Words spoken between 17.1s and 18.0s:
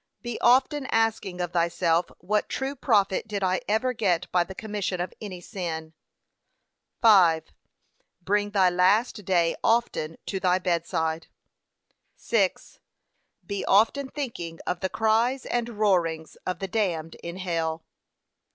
in hell.